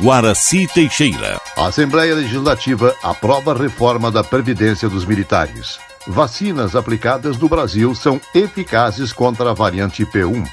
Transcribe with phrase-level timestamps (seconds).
[0.00, 1.40] Guaraci Teixeira.
[1.56, 5.78] A Assembleia Legislativa aprova a reforma da Previdência dos Militares.
[6.06, 10.46] Vacinas aplicadas no Brasil são eficazes contra a variante P1.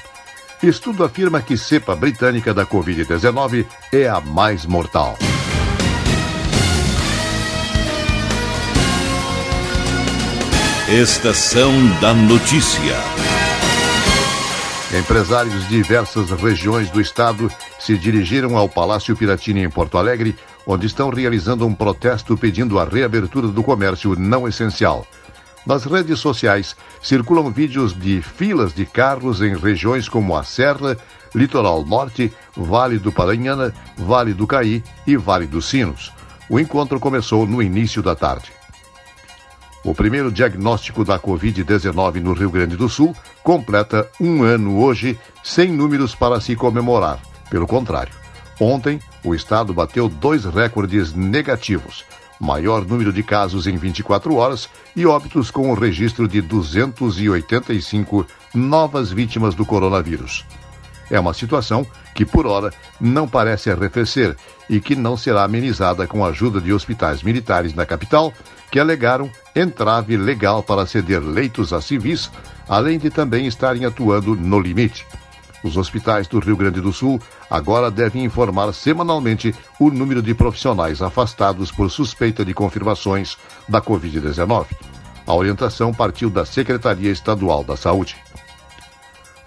[0.62, 5.18] Estudo afirma que cepa britânica da Covid-19 é a mais mortal.
[10.88, 11.70] Estação
[12.00, 13.33] da Notícia.
[14.94, 20.86] Empresários de diversas regiões do estado se dirigiram ao Palácio Piratini em Porto Alegre, onde
[20.86, 25.04] estão realizando um protesto pedindo a reabertura do comércio não essencial.
[25.66, 30.96] Nas redes sociais circulam vídeos de filas de carros em regiões como a Serra,
[31.34, 36.12] Litoral Norte, Vale do Paranhana, Vale do Caí e Vale dos Sinos.
[36.48, 38.53] O encontro começou no início da tarde.
[39.84, 45.70] O primeiro diagnóstico da Covid-19 no Rio Grande do Sul completa um ano hoje, sem
[45.70, 47.20] números para se comemorar.
[47.50, 48.14] Pelo contrário,
[48.58, 52.02] ontem o estado bateu dois recordes negativos:
[52.40, 59.12] maior número de casos em 24 horas e óbitos com o registro de 285 novas
[59.12, 60.46] vítimas do coronavírus.
[61.10, 64.34] É uma situação que, por hora, não parece arrefecer
[64.70, 68.32] e que não será amenizada com a ajuda de hospitais militares na capital,
[68.74, 72.28] que alegaram entrave legal para ceder leitos a civis,
[72.68, 75.06] além de também estarem atuando no limite.
[75.62, 81.02] Os hospitais do Rio Grande do Sul agora devem informar semanalmente o número de profissionais
[81.02, 84.66] afastados por suspeita de confirmações da Covid-19.
[85.24, 88.16] A orientação partiu da Secretaria Estadual da Saúde.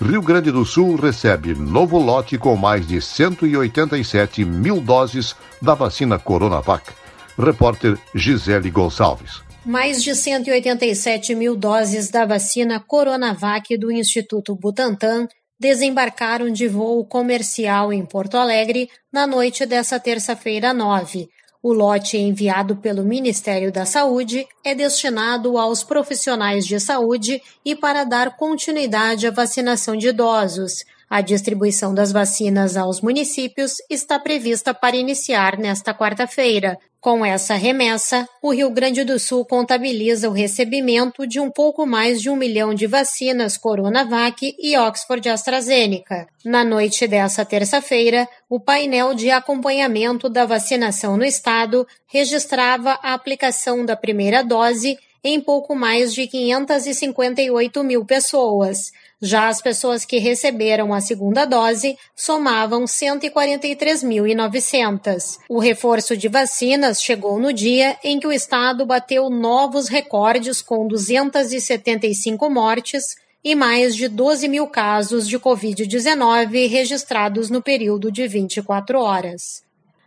[0.01, 6.17] Rio Grande do Sul recebe novo lote com mais de 187 mil doses da vacina
[6.17, 7.06] Coronavac.
[7.37, 9.41] Repórter Gisele Gonçalves.
[9.63, 15.27] Mais de 187 mil doses da vacina Coronavac do Instituto Butantan
[15.59, 21.29] desembarcaram de voo comercial em Porto Alegre na noite dessa terça-feira 9.
[21.61, 28.03] O lote enviado pelo Ministério da Saúde é destinado aos profissionais de saúde e para
[28.03, 30.83] dar continuidade à vacinação de idosos.
[31.09, 36.77] A distribuição das vacinas aos municípios está prevista para iniciar nesta quarta-feira.
[37.07, 42.21] Com essa remessa, o Rio Grande do Sul contabiliza o recebimento de um pouco mais
[42.21, 46.27] de um milhão de vacinas Coronavac e Oxford AstraZeneca.
[46.43, 53.85] Na noite dessa terça-feira, o painel de acompanhamento da vacinação no estado registrava a aplicação
[53.85, 58.91] da primeira dose em pouco mais de 558 mil pessoas.
[59.21, 65.39] Já as pessoas que receberam a segunda dose somavam 143.900.
[65.49, 70.87] O reforço de vacinas chegou no dia em que o estado bateu novos recordes com
[70.87, 78.99] 275 mortes e mais de 12 mil casos de Covid-19 registrados no período de 24
[78.99, 79.63] horas.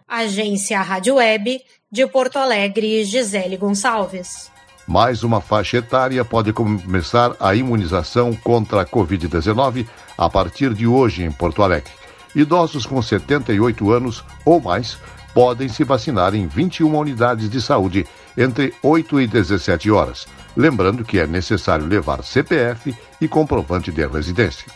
[0.06, 1.60] Agência Rádio Web
[1.90, 4.59] de Porto Alegre, Gisele Gonçalves.
[4.90, 9.86] Mais uma faixa etária pode começar a imunização contra a Covid-19
[10.18, 11.92] a partir de hoje em Porto Alegre.
[12.34, 14.98] Idosos com 78 anos ou mais
[15.32, 18.04] podem se vacinar em 21 unidades de saúde
[18.36, 20.26] entre 8 e 17 horas.
[20.56, 24.66] Lembrando que é necessário levar CPF e comprovante de residência.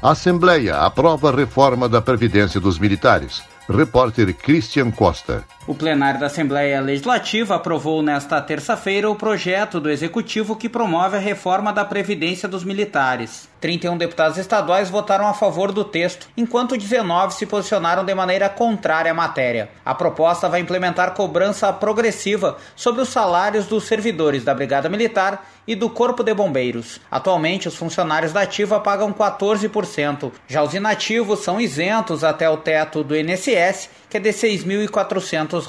[0.00, 3.42] Assembleia aprova a reforma da Previdência dos Militares.
[3.68, 5.44] Repórter Christian Costa.
[5.66, 11.20] O plenário da Assembleia Legislativa aprovou nesta terça-feira o projeto do Executivo que promove a
[11.20, 13.46] reforma da Previdência dos Militares.
[13.60, 19.10] 31 deputados estaduais votaram a favor do texto, enquanto 19 se posicionaram de maneira contrária
[19.10, 19.68] à matéria.
[19.84, 25.74] A proposta vai implementar cobrança progressiva sobre os salários dos servidores da Brigada Militar e
[25.74, 26.98] do Corpo de Bombeiros.
[27.10, 33.04] Atualmente, os funcionários da ativa pagam 14%, já os inativos são isentos até o teto
[33.04, 35.59] do INSS que é de R$ 6.400.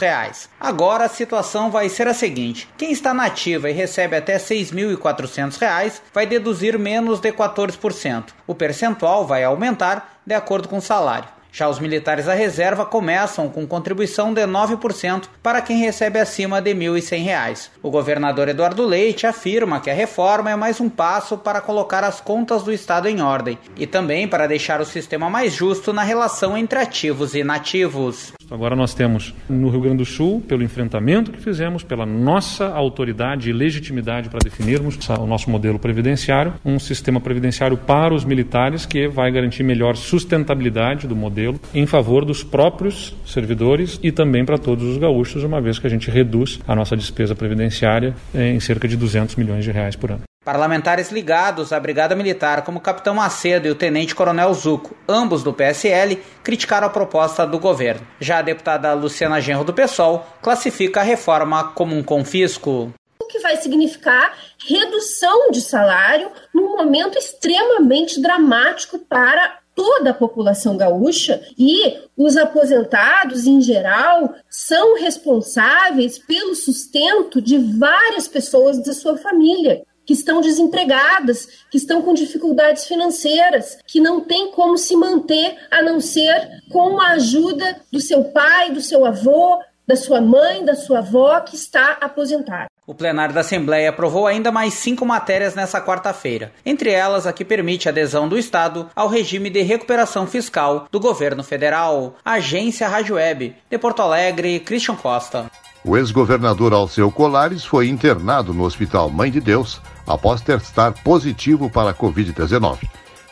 [0.60, 3.32] Agora a situação vai ser a seguinte: quem está na
[3.70, 8.26] e recebe até R$ 6.400 vai deduzir menos de 14%.
[8.46, 11.28] O percentual vai aumentar de acordo com o salário.
[11.54, 16.72] Já os militares da reserva começam com contribuição de 9% para quem recebe acima de
[16.72, 17.70] R$ 1.100.
[17.84, 22.22] O governador Eduardo Leite afirma que a reforma é mais um passo para colocar as
[22.22, 26.58] contas do Estado em ordem e também para deixar o sistema mais justo na relação
[26.58, 28.32] entre ativos e inativos.
[28.52, 33.50] Agora nós temos no Rio Grande do Sul, pelo enfrentamento que fizemos, pela nossa autoridade
[33.50, 39.08] e legitimidade para definirmos o nosso modelo previdenciário, um sistema previdenciário para os militares que
[39.08, 44.84] vai garantir melhor sustentabilidade do modelo em favor dos próprios servidores e também para todos
[44.84, 48.98] os gaúchos, uma vez que a gente reduz a nossa despesa previdenciária em cerca de
[48.98, 50.31] 200 milhões de reais por ano.
[50.44, 55.54] Parlamentares ligados à Brigada Militar, como o capitão Macedo e o tenente-coronel Zuco, ambos do
[55.54, 58.08] PSL, criticaram a proposta do governo.
[58.20, 62.92] Já a deputada Luciana Genro do PSOL classifica a reforma como um confisco.
[63.22, 64.36] O que vai significar
[64.68, 73.46] redução de salário num momento extremamente dramático para toda a população gaúcha e os aposentados,
[73.46, 81.48] em geral, são responsáveis pelo sustento de várias pessoas da sua família que estão desempregadas,
[81.70, 87.00] que estão com dificuldades financeiras, que não têm como se manter a não ser com
[87.00, 91.56] a ajuda do seu pai, do seu avô, da sua mãe, da sua avó que
[91.56, 92.66] está aposentada.
[92.86, 97.46] O plenário da Assembleia aprovou ainda mais cinco matérias nessa quarta-feira, entre elas a que
[97.46, 102.16] permite a adesão do Estado ao regime de recuperação fiscal do governo federal.
[102.26, 105.50] Agência Rádio Web, de Porto Alegre, Christian Costa.
[105.86, 111.92] O ex-governador Alceu Colares foi internado no Hospital Mãe de Deus após testar positivo para
[111.92, 112.80] a Covid-19.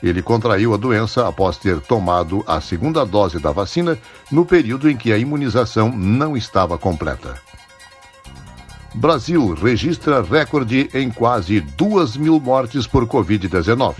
[0.02, 3.98] Ele contraiu a doença após ter tomado a segunda dose da vacina
[4.32, 7.36] no período em que a imunização não estava completa.
[8.96, 13.96] Brasil registra recorde em quase duas mil mortes por Covid-19.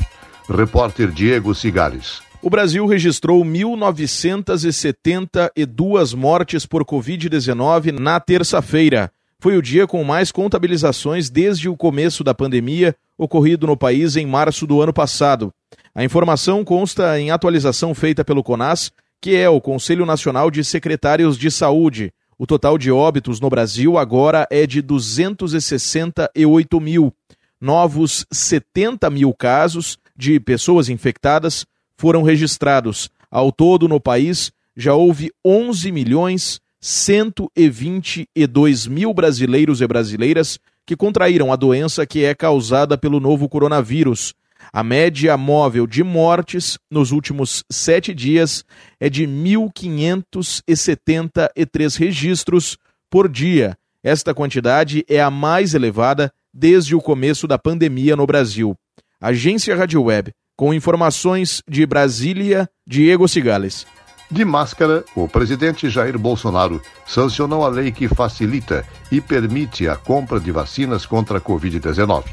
[0.50, 2.22] Repórter Diego Cigares.
[2.42, 9.12] O Brasil registrou 1.972 mortes por Covid-19 na terça-feira.
[9.42, 14.26] Foi o dia com mais contabilizações desde o começo da pandemia, ocorrido no país em
[14.26, 15.54] março do ano passado.
[15.96, 18.92] A informação consta em atualização feita pelo CONAS,
[19.22, 22.12] que é o Conselho Nacional de Secretários de Saúde.
[22.38, 27.14] O total de óbitos no Brasil agora é de 268 mil.
[27.62, 31.66] Novos 70 mil casos de pessoas infectadas
[31.96, 33.10] foram registrados.
[33.32, 41.54] Ao todo, no país, já houve 11 milhões 122 mil brasileiros e brasileiras que contraíram
[41.54, 44.34] a doença que é causada pelo novo coronavírus.
[44.72, 48.64] A média móvel de mortes nos últimos sete dias
[49.00, 52.78] é de 1.573 registros
[53.10, 53.76] por dia.
[54.04, 58.74] Esta quantidade é a mais elevada desde o começo da pandemia no Brasil.
[59.20, 63.86] Agência Rádio Web, com informações de Brasília, Diego Cigales.
[64.32, 70.40] De máscara, o presidente Jair Bolsonaro sancionou a lei que facilita e permite a compra
[70.40, 72.26] de vacinas contra a Covid-19.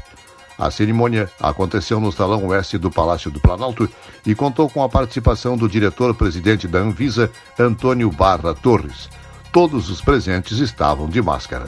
[0.59, 3.89] A cerimônia aconteceu no Salão Oeste do Palácio do Planalto
[4.23, 9.09] e contou com a participação do diretor-presidente da Anvisa, Antônio Barra Torres.
[9.51, 11.65] Todos os presentes estavam de máscara.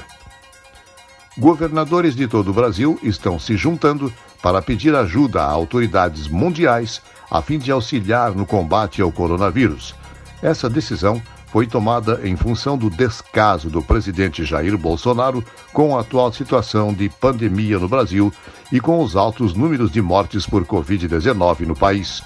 [1.36, 7.42] Governadores de todo o Brasil estão se juntando para pedir ajuda a autoridades mundiais a
[7.42, 9.96] fim de auxiliar no combate ao coronavírus.
[10.42, 15.44] Essa decisão foi tomada em função do descaso do presidente Jair Bolsonaro
[15.74, 18.32] com a atual situação de pandemia no Brasil
[18.72, 22.24] e com os altos números de mortes por Covid-19 no país.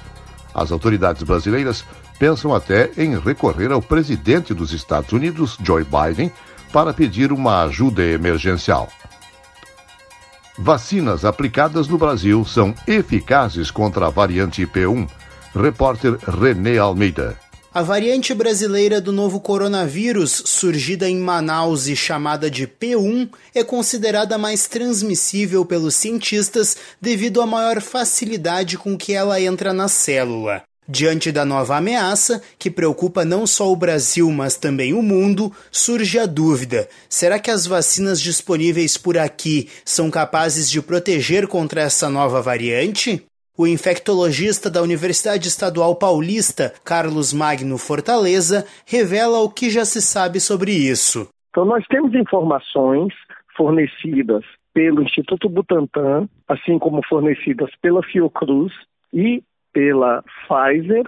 [0.53, 1.83] As autoridades brasileiras
[2.19, 6.31] pensam até em recorrer ao presidente dos Estados Unidos, Joe Biden,
[6.71, 8.89] para pedir uma ajuda emergencial.
[10.57, 15.09] Vacinas aplicadas no Brasil são eficazes contra a variante P1.
[15.55, 17.42] Repórter René Almeida.
[17.75, 24.37] A variante brasileira do novo coronavírus, surgida em Manaus e chamada de P1, é considerada
[24.37, 30.61] mais transmissível pelos cientistas devido à maior facilidade com que ela entra na célula.
[30.87, 36.19] Diante da nova ameaça, que preocupa não só o Brasil, mas também o mundo, surge
[36.19, 42.07] a dúvida: será que as vacinas disponíveis por aqui são capazes de proteger contra essa
[42.07, 43.25] nova variante?
[43.55, 50.39] O infectologista da Universidade Estadual Paulista, Carlos Magno Fortaleza, revela o que já se sabe
[50.39, 51.29] sobre isso.
[51.51, 53.13] Então, nós temos informações
[53.55, 54.43] fornecidas
[54.73, 58.73] pelo Instituto Butantan, assim como fornecidas pela Fiocruz
[59.13, 61.03] e pela Pfizer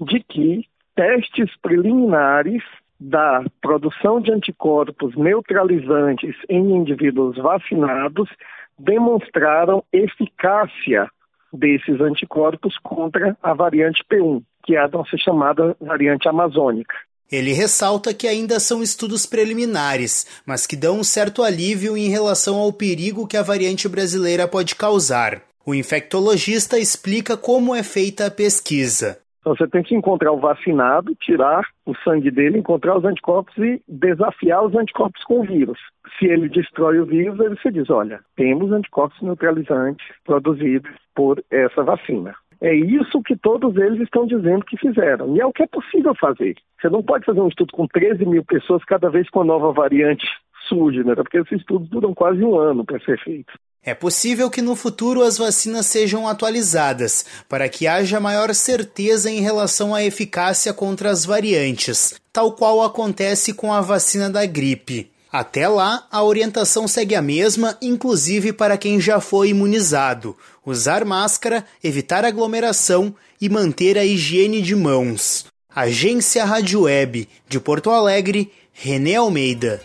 [0.00, 0.64] de que
[0.96, 2.62] testes preliminares
[2.98, 8.30] da produção de anticorpos neutralizantes em indivíduos vacinados
[8.78, 11.10] demonstraram eficácia
[11.54, 16.94] desses anticorpos contra a variante P1, que é a nossa chamada variante amazônica.
[17.30, 22.56] Ele ressalta que ainda são estudos preliminares, mas que dão um certo alívio em relação
[22.56, 25.42] ao perigo que a variante brasileira pode causar.
[25.64, 29.18] O infectologista explica como é feita a pesquisa.
[29.44, 33.78] Então, você tem que encontrar o vacinado, tirar o sangue dele, encontrar os anticorpos e
[33.86, 35.78] desafiar os anticorpos com o vírus.
[36.18, 41.82] Se ele destrói o vírus, aí você diz: olha, temos anticorpos neutralizantes produzidos por essa
[41.82, 42.34] vacina.
[42.62, 45.36] É isso que todos eles estão dizendo que fizeram.
[45.36, 46.56] E é o que é possível fazer.
[46.80, 49.72] Você não pode fazer um estudo com 13 mil pessoas cada vez que uma nova
[49.72, 50.26] variante
[50.66, 51.14] surge, né?
[51.14, 53.52] Porque esses estudos duram quase um ano para ser feito.
[53.86, 59.42] É possível que no futuro as vacinas sejam atualizadas para que haja maior certeza em
[59.42, 65.10] relação à eficácia contra as variantes, tal qual acontece com a vacina da gripe.
[65.30, 71.62] Até lá, a orientação segue a mesma, inclusive para quem já foi imunizado: usar máscara,
[71.82, 75.44] evitar aglomeração e manter a higiene de mãos.
[75.74, 79.82] Agência Rádio Web, de Porto Alegre, René Almeida.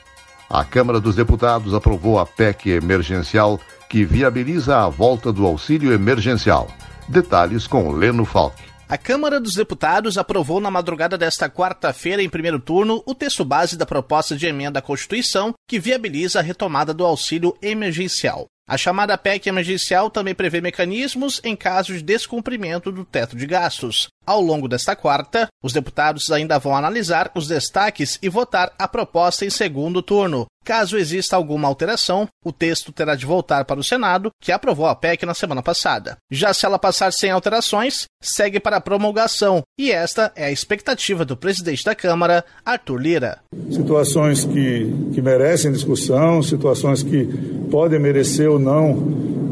[0.48, 6.70] A Câmara dos Deputados aprovou a PEC emergencial que viabiliza a volta do auxílio emergencial.
[7.08, 8.56] Detalhes com Leno Falck.
[8.88, 13.78] A Câmara dos Deputados aprovou na madrugada desta quarta-feira, em primeiro turno, o texto base
[13.78, 18.48] da proposta de emenda à Constituição que viabiliza a retomada do auxílio emergencial.
[18.68, 24.10] A chamada PEC emergencial também prevê mecanismos em caso de descumprimento do teto de gastos.
[24.24, 29.44] Ao longo desta quarta, os deputados ainda vão analisar os destaques e votar a proposta
[29.44, 30.46] em segundo turno.
[30.70, 34.94] Caso exista alguma alteração, o texto terá de voltar para o Senado, que aprovou a
[34.94, 36.18] PEC na semana passada.
[36.30, 41.26] Já se ela passar sem alterações, segue para a promulgação, e esta é a expectativa
[41.26, 43.40] do presidente da Câmara, Arthur Lira.
[43.72, 47.26] Situações que, que merecem discussão, situações que
[47.72, 48.94] podem merecer ou não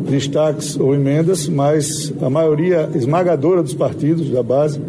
[0.07, 4.79] destaques ou emendas, mas a maioria esmagadora dos partidos da base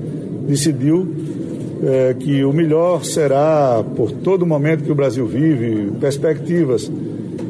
[0.47, 1.18] decidiu
[1.83, 6.91] é, que o melhor será, por todo o momento que o Brasil vive, perspectivas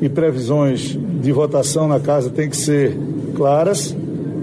[0.01, 2.97] e previsões de votação na casa têm que ser
[3.35, 3.95] claras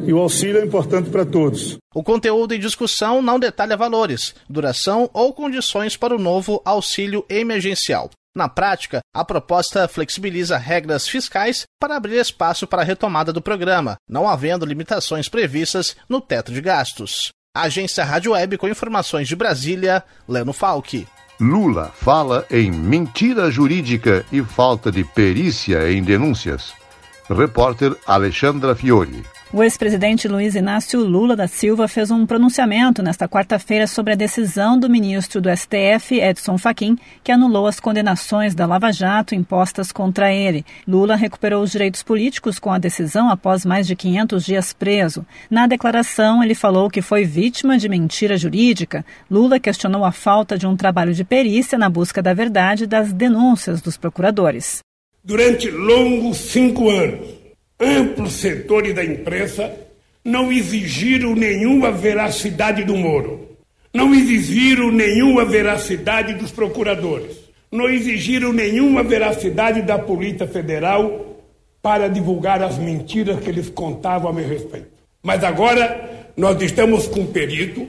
[0.05, 1.77] e o auxílio é importante para todos.
[1.93, 8.09] O conteúdo em discussão não detalha valores, duração ou condições para o novo auxílio emergencial.
[8.35, 13.95] Na prática, a proposta flexibiliza regras fiscais para abrir espaço para a retomada do programa,
[14.09, 17.29] não havendo limitações previstas no teto de gastos.
[17.55, 21.07] Agência Rádio Web com informações de Brasília, Leno Falck.
[21.39, 26.73] Lula fala em mentira jurídica e falta de perícia em denúncias.
[27.29, 29.23] Repórter Alexandra Fiore.
[29.53, 34.77] O ex-presidente Luiz Inácio Lula da Silva fez um pronunciamento nesta quarta-feira sobre a decisão
[34.77, 40.33] do ministro do STF, Edson Fachin, que anulou as condenações da Lava Jato impostas contra
[40.33, 40.65] ele.
[40.87, 45.25] Lula recuperou os direitos políticos com a decisão após mais de 500 dias preso.
[45.49, 49.05] Na declaração, ele falou que foi vítima de mentira jurídica.
[49.31, 53.81] Lula questionou a falta de um trabalho de perícia na busca da verdade das denúncias
[53.81, 54.84] dos procuradores.
[55.27, 57.27] Durante longos cinco anos,
[57.79, 59.75] amplos setores da imprensa
[60.23, 63.57] não exigiram nenhuma veracidade do Moro,
[63.91, 67.37] não exigiram nenhuma veracidade dos procuradores,
[67.71, 71.41] não exigiram nenhuma veracidade da Polícia Federal
[71.81, 74.91] para divulgar as mentiras que eles contavam a meu respeito.
[75.23, 77.87] Mas agora nós estamos com um perito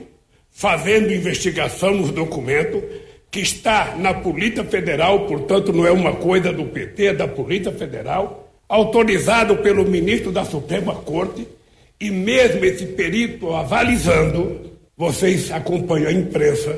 [0.49, 2.81] fazendo investigação nos documentos
[3.29, 7.71] que está na Polícia Federal, portanto não é uma coisa do PT, é da Polícia
[7.71, 11.47] Federal autorizado pelo ministro da Suprema Corte,
[11.99, 16.77] e mesmo esse perito avalizando, vocês acompanham a imprensa.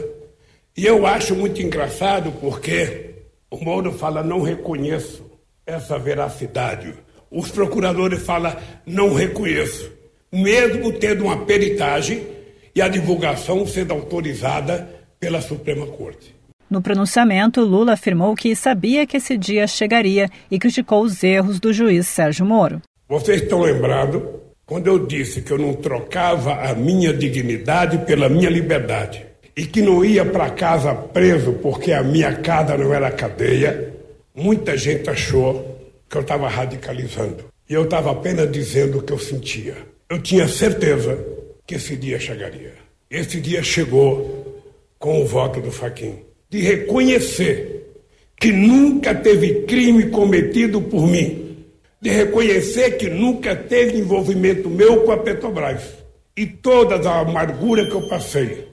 [0.77, 3.15] E eu acho muito engraçado porque
[3.49, 5.29] o Moro fala: não reconheço
[5.65, 6.93] essa veracidade.
[7.29, 9.91] Os procuradores falam: não reconheço.
[10.31, 12.25] Mesmo tendo uma peritagem
[12.73, 14.87] e a divulgação sendo autorizada
[15.19, 16.38] pela Suprema Corte.
[16.69, 21.73] No pronunciamento, Lula afirmou que sabia que esse dia chegaria e criticou os erros do
[21.73, 22.79] juiz Sérgio Moro.
[23.07, 24.21] Vocês estão lembrados
[24.67, 29.25] quando eu disse que eu não trocava a minha dignidade pela minha liberdade
[29.57, 33.91] e que não ia para casa preso porque a minha casa não era cadeia?
[34.35, 35.75] Muita gente achou
[36.07, 37.45] que eu estava radicalizando.
[37.67, 39.75] E eu estava apenas dizendo o que eu sentia.
[40.07, 41.17] Eu tinha certeza
[41.65, 42.73] que esse dia chegaria.
[43.09, 44.63] Esse dia chegou
[44.99, 47.93] com o voto do Faquin de reconhecer
[48.35, 51.65] que nunca teve crime cometido por mim,
[52.01, 55.99] de reconhecer que nunca teve envolvimento meu com a Petrobras.
[56.35, 58.69] E toda a amargura que eu passei,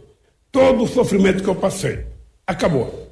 [0.52, 2.06] todo o sofrimento que eu passei,
[2.46, 3.05] acabou.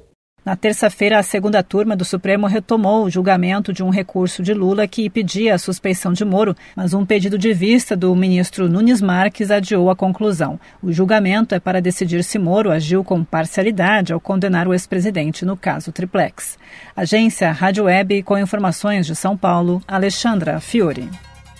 [0.45, 4.87] Na terça-feira, a segunda turma do Supremo retomou o julgamento de um recurso de Lula
[4.87, 9.49] que pedia a suspeição de Moro, mas um pedido de vista do ministro Nunes Marques
[9.49, 10.59] adiou a conclusão.
[10.83, 15.57] O julgamento é para decidir se Moro agiu com parcialidade ao condenar o ex-presidente no
[15.57, 16.59] caso Triplex.
[16.95, 21.09] Agência Rádio Web com informações de São Paulo, Alexandra Fiore.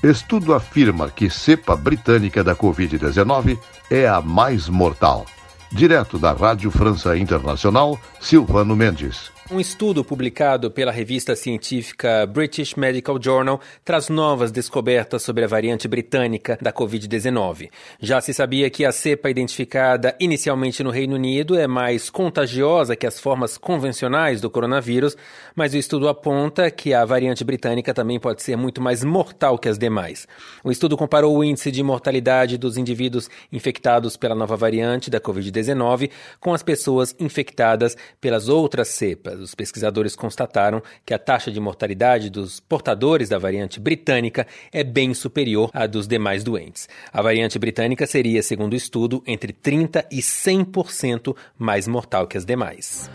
[0.04, 3.58] Estudo afirma que cepa britânica da Covid-19
[3.89, 5.25] é a mais mortal.
[5.72, 9.35] Direto da Rádio França Internacional, Silvano Mendes.
[9.52, 15.88] Um estudo publicado pela revista científica British Medical Journal traz novas descobertas sobre a variante
[15.88, 17.70] britânica da Covid-19.
[18.00, 23.06] Já se sabia que a cepa identificada inicialmente no Reino Unido é mais contagiosa que
[23.06, 25.16] as formas convencionais do coronavírus,
[25.56, 29.70] mas o estudo aponta que a variante britânica também pode ser muito mais mortal que
[29.70, 30.28] as demais.
[30.64, 36.10] O estudo comparou o índice de mortalidade dos indivíduos infectados pela nova variante da Covid-19
[36.40, 39.35] com as pessoas infectadas pelas outras cepas.
[39.39, 45.13] Os pesquisadores constataram que a taxa de mortalidade dos portadores da variante britânica é bem
[45.13, 46.88] superior à dos demais doentes.
[47.12, 52.46] A variante britânica seria, segundo o estudo, entre 30% e 100% mais mortal que as
[52.46, 53.10] demais.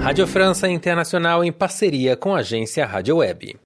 [0.00, 3.56] Rádio França Internacional em parceria com a agência Rádio Web.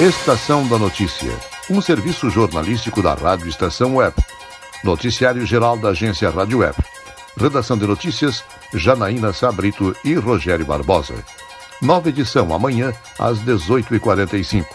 [0.00, 1.30] Estação da Notícia,
[1.70, 4.16] um serviço jornalístico da Rádio Estação Web
[4.82, 6.74] Noticiário Geral da Agência Rádio Web.
[7.36, 11.14] Redação de notícias, Janaína Sabrito e Rogério Barbosa.
[11.80, 14.66] Nova edição amanhã, às 18h45.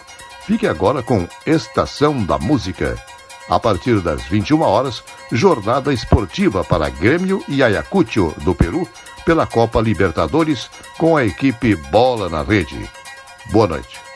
[0.46, 2.96] Fique agora com Estação da Música.
[3.46, 8.88] A partir das 21 horas, jornada esportiva para Grêmio e Ayacucho, do Peru,
[9.26, 12.88] pela Copa Libertadores, com a equipe Bola na Rede.
[13.52, 14.09] Boa noite.